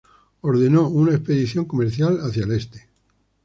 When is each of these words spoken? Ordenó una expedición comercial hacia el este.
Ordenó 0.41 0.87
una 0.87 1.11
expedición 1.13 1.65
comercial 1.65 2.21
hacia 2.23 2.45
el 2.45 2.53
este. 2.53 2.89